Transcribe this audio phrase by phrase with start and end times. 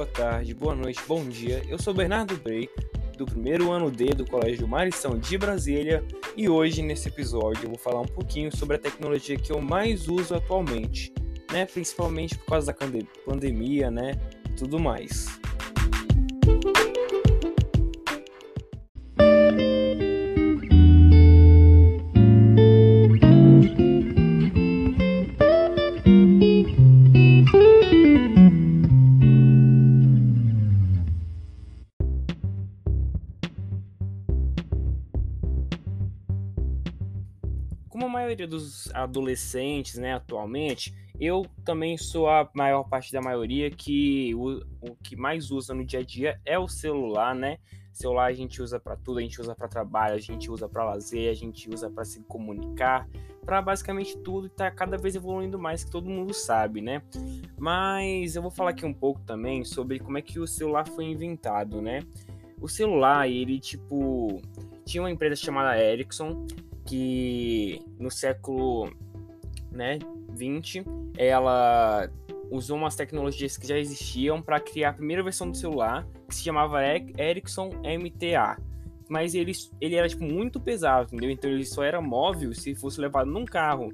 [0.00, 1.62] boa tarde, boa noite, bom dia.
[1.68, 2.70] Eu sou Bernardo Brey,
[3.18, 6.02] do primeiro ano D do Colégio Marição de Brasília,
[6.34, 10.08] e hoje nesse episódio eu vou falar um pouquinho sobre a tecnologia que eu mais
[10.08, 11.12] uso atualmente,
[11.52, 11.66] né?
[11.66, 12.88] Principalmente por causa da
[13.26, 14.12] pandemia, né?
[14.56, 15.39] Tudo mais.
[38.30, 44.62] Maioria dos adolescentes, né, atualmente, eu também sou a maior parte da maioria que o,
[44.80, 47.58] o que mais usa no dia a dia é o celular, né?
[47.92, 50.84] Celular a gente usa para tudo, a gente usa para trabalho, a gente usa para
[50.84, 53.06] lazer, a gente usa para se comunicar,
[53.44, 57.02] para basicamente tudo e tá cada vez evoluindo mais, que todo mundo sabe, né?
[57.58, 61.04] Mas eu vou falar aqui um pouco também sobre como é que o celular foi
[61.04, 62.00] inventado, né?
[62.60, 64.40] O celular, ele tipo
[64.86, 66.46] tinha uma empresa chamada Ericsson
[66.90, 68.92] que no século
[69.70, 70.84] né, 20
[71.16, 72.10] ela
[72.50, 76.42] usou umas tecnologias que já existiam para criar a primeira versão do celular, que se
[76.42, 78.60] chamava Ericsson MTA.
[79.08, 81.30] Mas ele, ele era tipo, muito pesado, entendeu?
[81.30, 83.92] Então ele só era móvel se fosse levado num carro.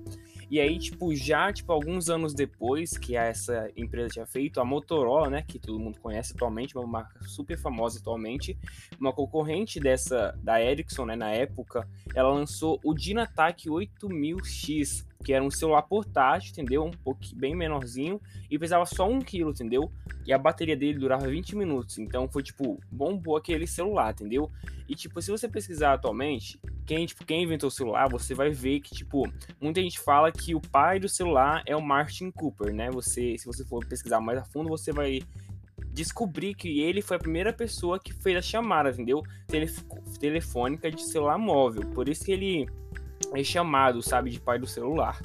[0.49, 5.29] E aí, tipo, já, tipo, alguns anos depois que essa empresa tinha feito, a Motorola,
[5.29, 8.57] né, que todo mundo conhece atualmente, uma marca super famosa atualmente,
[9.01, 15.45] uma concorrente dessa, da Ericsson, né, na época, ela lançou o Dynatac 8000X, que era
[15.45, 16.85] um celular portátil, entendeu?
[16.85, 19.91] Um pouco bem menorzinho e pesava só um quilo, entendeu?
[20.27, 21.99] E a bateria dele durava 20 minutos.
[21.99, 24.51] Então foi tipo, bombou aquele celular, entendeu?
[24.89, 28.81] E tipo, se você pesquisar atualmente, quem, tipo, quem inventou o celular, você vai ver
[28.81, 29.25] que, tipo,
[29.61, 32.91] muita gente fala que o pai do celular é o Martin Cooper, né?
[32.91, 35.21] Você, se você for pesquisar mais a fundo, você vai
[35.97, 39.23] descobrir que ele foi a primeira pessoa que fez a chamada, entendeu?
[39.49, 39.83] Telef
[40.21, 41.83] telefônica de celular móvel.
[41.91, 42.67] Por isso que ele
[43.35, 45.21] é chamado, sabe, de pai do celular.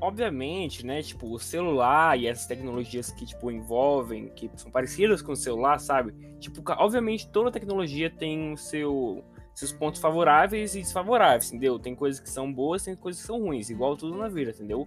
[0.00, 5.32] Obviamente, né, tipo, o celular e essas tecnologias que, tipo, envolvem, que são parecidas com
[5.32, 6.12] o celular, sabe?
[6.40, 9.22] Tipo, obviamente toda tecnologia tem o seu
[9.58, 11.80] seus pontos favoráveis e desfavoráveis, entendeu?
[11.80, 14.86] Tem coisas que são boas, tem coisas que são ruins, igual tudo na vida, entendeu?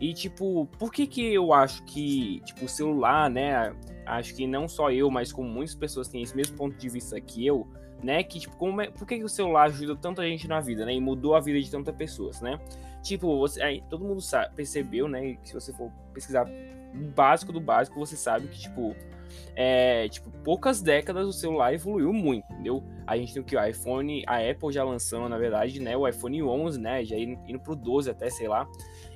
[0.00, 3.74] E, tipo, por que que eu acho que, tipo, o celular, né,
[4.06, 7.20] acho que não só eu, mas como muitas pessoas têm esse mesmo ponto de vista
[7.20, 7.66] que eu,
[8.02, 10.86] né, que, tipo, como é, por que que o celular ajuda tanta gente na vida,
[10.86, 12.58] né, e mudou a vida de tantas pessoas, né?
[13.02, 17.52] Tipo, você, aí, todo mundo sabe, percebeu, né, que se você for pesquisar o básico
[17.52, 18.96] do básico, você sabe que, tipo,
[19.54, 22.82] é, tipo, poucas décadas o celular evoluiu muito, entendeu?
[23.06, 23.56] A gente tem o que?
[23.56, 25.96] O iPhone, a Apple já lançando, na verdade, né?
[25.96, 27.04] O iPhone 11, né?
[27.04, 28.68] Já indo, indo pro 12 até, sei lá.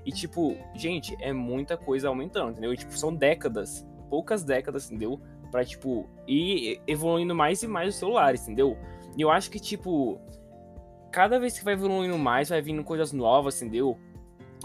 [0.04, 2.72] E, tipo, gente, é muita coisa aumentando, entendeu?
[2.72, 5.20] E, tipo, são décadas, poucas décadas, entendeu?
[5.50, 8.78] Pra, tipo, ir evoluindo mais e mais os celulares, entendeu?
[9.16, 10.20] E eu acho que, tipo,
[11.10, 13.98] cada vez que vai evoluindo mais, vai vindo coisas novas, entendeu?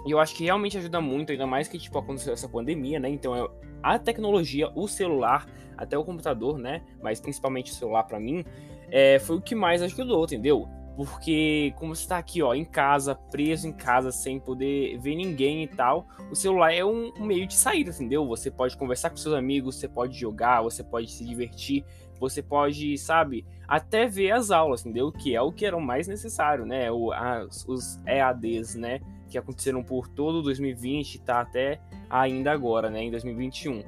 [0.06, 3.10] E eu acho que realmente ajuda muito, ainda mais que, tipo, aconteceu essa pandemia, né?
[3.10, 3.52] Então, eu,
[3.82, 5.48] a tecnologia, o celular,
[5.78, 6.82] até o computador, né?
[7.02, 8.44] Mas principalmente o celular para mim,
[8.92, 10.68] é, foi o que mais ajudou, entendeu?
[10.96, 15.64] Porque como você tá aqui, ó, em casa, preso em casa, sem poder ver ninguém
[15.64, 18.26] e tal, o celular é um, um meio de saída, entendeu?
[18.28, 21.84] Você pode conversar com seus amigos, você pode jogar, você pode se divertir,
[22.18, 25.12] você pode, sabe, até ver as aulas, entendeu?
[25.12, 26.90] Que é o que era o mais necessário, né?
[26.90, 29.02] O, as, os EADs, né?
[29.30, 33.04] Que aconteceram por todo 2020, tá até ainda agora, né?
[33.04, 33.84] Em 2021.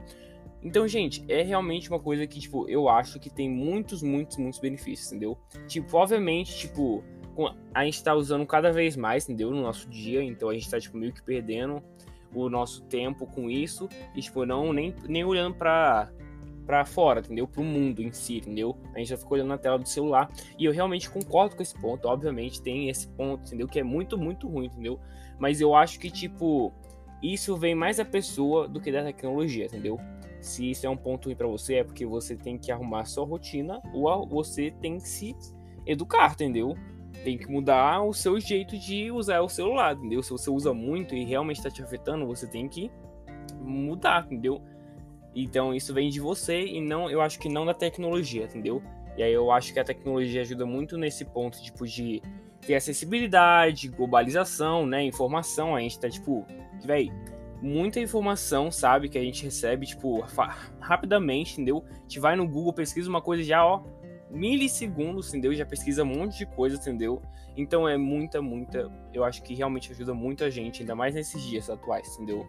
[0.63, 4.59] Então, gente, é realmente uma coisa que, tipo, eu acho que tem muitos, muitos, muitos
[4.59, 5.37] benefícios, entendeu?
[5.67, 7.03] Tipo, obviamente, tipo,
[7.73, 9.51] a gente tá usando cada vez mais, entendeu?
[9.51, 11.81] No nosso dia, então a gente tá, tipo, meio que perdendo
[12.33, 16.11] o nosso tempo com isso e, tipo, não nem, nem olhando pra,
[16.67, 17.47] pra fora, entendeu?
[17.47, 18.77] Pro mundo em si, entendeu?
[18.93, 20.29] A gente já fica olhando na tela do celular
[20.59, 23.67] e eu realmente concordo com esse ponto, obviamente tem esse ponto, entendeu?
[23.67, 24.99] Que é muito, muito ruim, entendeu?
[25.39, 26.73] Mas eu acho que, tipo,
[27.23, 29.97] isso vem mais da pessoa do que da tecnologia, entendeu?
[30.41, 33.25] Se isso é um ponto ruim para você, é porque você tem que arrumar sua
[33.25, 35.35] rotina ou você tem que se
[35.85, 36.75] educar, entendeu?
[37.23, 40.21] Tem que mudar o seu jeito de usar o celular, entendeu?
[40.21, 42.91] Se você usa muito e realmente está te afetando, você tem que
[43.61, 44.61] mudar, entendeu?
[45.43, 48.81] Então isso vem de você e não, eu acho que não da tecnologia, entendeu?
[49.15, 52.21] E aí eu acho que a tecnologia ajuda muito nesse ponto, tipo, de
[52.61, 55.03] ter acessibilidade, globalização, né?
[55.03, 55.75] Informação.
[55.75, 56.45] A gente tá, tipo,
[56.83, 57.11] véi,
[57.61, 60.23] muita informação, sabe, que a gente recebe, tipo,
[60.79, 61.83] rapidamente, entendeu?
[61.87, 63.83] A gente vai no Google, pesquisa uma coisa já, ó,
[64.29, 65.53] milissegundos, entendeu?
[65.53, 67.21] Já pesquisa um monte de coisa, entendeu?
[67.55, 68.91] Então é muita, muita.
[69.13, 72.45] Eu acho que realmente ajuda muita gente, ainda mais nesses dias atuais, entendeu?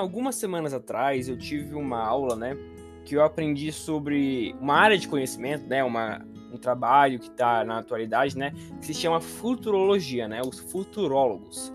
[0.00, 2.56] Algumas semanas atrás eu tive uma aula, né,
[3.04, 7.78] que eu aprendi sobre uma área de conhecimento, né, uma, um trabalho que está na
[7.78, 11.72] atualidade, né, que se chama futurologia, né, os futurólogos.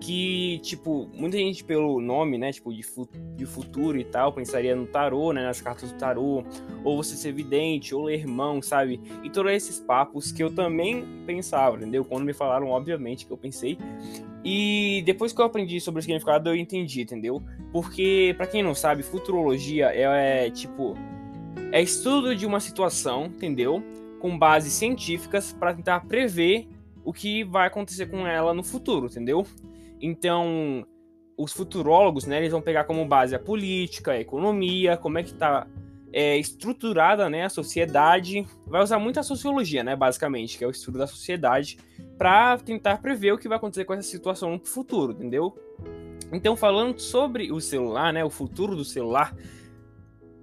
[0.00, 4.76] Que, tipo, muita gente pelo nome, né, tipo, de, fu de futuro e tal, pensaria
[4.76, 6.44] no tarô, né, nas cartas do tarô,
[6.84, 9.00] ou você ser vidente, ou ler irmão, sabe?
[9.22, 12.04] E todos esses papos que eu também pensava, entendeu?
[12.04, 13.78] Quando me falaram, obviamente, que eu pensei.
[14.44, 17.42] E depois que eu aprendi sobre o significado, eu entendi, entendeu?
[17.74, 20.96] Porque, para quem não sabe, futurologia é, é tipo
[21.72, 23.82] é estudo de uma situação, entendeu?
[24.20, 26.68] Com bases científicas para tentar prever
[27.04, 29.44] o que vai acontecer com ela no futuro, entendeu?
[30.00, 30.86] Então,
[31.36, 35.34] os futurólogos, né, eles vão pegar como base a política, a economia, como é que
[35.34, 35.66] tá
[36.12, 38.46] é, estruturada, né, a sociedade.
[38.68, 41.76] Vai usar muito a sociologia, né, basicamente, que é o estudo da sociedade,
[42.16, 45.58] para tentar prever o que vai acontecer com essa situação no futuro, entendeu?
[46.34, 49.36] Então, falando sobre o celular, né, o futuro do celular,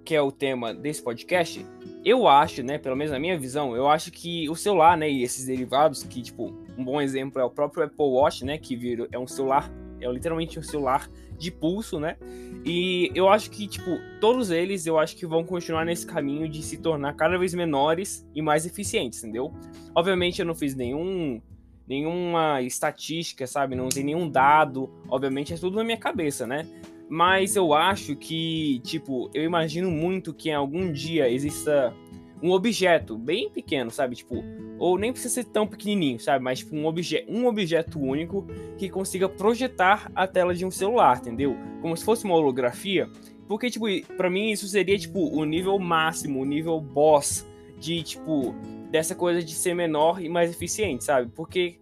[0.06, 1.66] que é o tema desse podcast,
[2.04, 5.22] eu acho, né, pelo menos na minha visão, eu acho que o celular, né, e
[5.22, 9.08] esses derivados, que, tipo, um bom exemplo é o próprio Apple Watch, né, que vira,
[9.12, 12.18] é um celular, é literalmente um celular de pulso, né,
[12.66, 16.64] e eu acho que, tipo, todos eles, eu acho que vão continuar nesse caminho de
[16.64, 19.54] se tornar cada vez menores e mais eficientes, entendeu?
[19.96, 21.42] Obviamente eu não fiz nenhum
[21.88, 23.76] nenhuma estatística, sabe?
[23.76, 24.90] Não usei nenhum dado.
[25.10, 26.66] Obviamente é tudo na minha cabeça, né?
[27.10, 31.94] Mas eu acho que, tipo, eu imagino muito que em algum dia exista
[32.42, 34.16] um objeto bem pequeno, sabe?
[34.16, 34.44] Tipo,
[34.80, 36.44] ou nem precisa ser tão pequenininho, sabe?
[36.44, 38.48] Mas tipo, um, obje um objeto único
[38.78, 41.56] que consiga projetar a tela de um celular, entendeu?
[41.82, 43.10] Como se fosse uma holografia.
[43.48, 43.86] Porque, tipo,
[44.16, 47.46] para mim isso seria, tipo, o nível máximo, o nível boss
[47.78, 48.56] de, tipo,
[48.92, 51.32] dessa coisa de ser menor e mais eficiente, sabe?
[51.34, 51.80] Porque,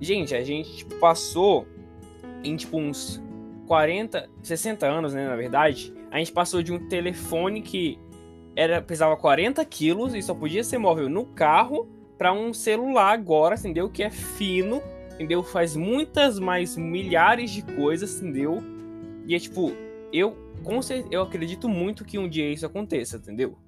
[0.00, 1.68] gente, a gente tipo, passou
[2.42, 3.22] em, tipo, uns
[3.66, 7.98] 40, 60 anos, né, na verdade, a gente passou de um telefone que
[8.54, 11.86] era pesava 40 quilos e só podia ser móvel no carro
[12.16, 13.90] para um celular agora, entendeu?
[13.90, 14.80] Que é fino,
[15.14, 15.42] entendeu?
[15.42, 18.62] Faz muitas mais milhares de coisas, entendeu?
[19.26, 19.72] E é tipo,
[20.10, 20.34] eu,
[21.10, 23.58] eu acredito muito que um dia isso aconteça, entendeu?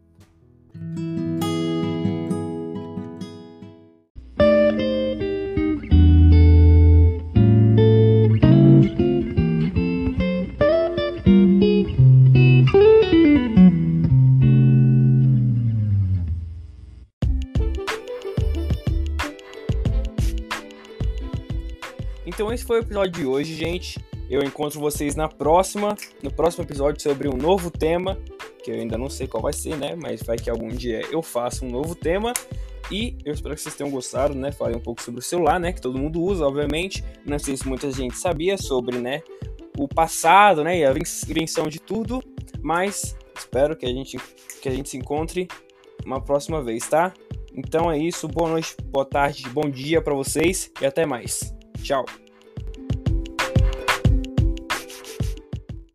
[22.69, 23.99] Foi o episódio de hoje, gente.
[24.29, 28.19] Eu encontro vocês na próxima, no próximo episódio sobre um novo tema,
[28.63, 29.97] que eu ainda não sei qual vai ser, né?
[29.97, 32.35] Mas vai que algum dia eu faça um novo tema.
[32.93, 34.53] E eu espero que vocês tenham gostado, né?
[34.53, 35.73] Falei um pouco sobre o celular, né?
[35.73, 37.03] Que todo mundo usa, obviamente.
[37.25, 39.23] Não sei se muita gente sabia sobre, né?
[39.79, 40.77] O passado, né?
[40.79, 40.93] E a
[41.27, 42.23] invenção de tudo.
[42.61, 44.19] Mas espero que a gente,
[44.61, 45.49] que a gente se encontre
[46.05, 47.15] uma próxima vez, tá?
[47.55, 48.29] Então é isso.
[48.29, 51.55] Boa noite, boa tarde, bom dia para vocês e até mais.
[51.83, 52.05] Tchau.